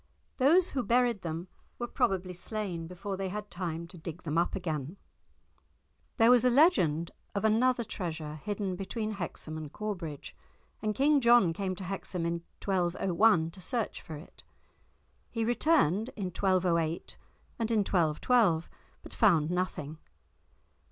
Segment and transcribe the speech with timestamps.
[0.37, 1.47] Those who buried them
[1.77, 4.97] were probably slain before they had time to dig them up again.
[6.17, 10.35] There was a legend of another treasure hidden between Hexham and Corbridge,
[10.81, 14.41] and King John came to Hexham in 1201 to search for it.
[15.29, 17.17] He returned in 1208
[17.59, 18.67] and in 1212,
[19.03, 19.99] but found nothing.